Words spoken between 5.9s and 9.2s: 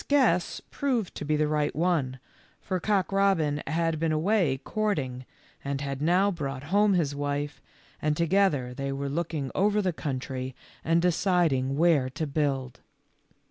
now brought home his wife, and together they were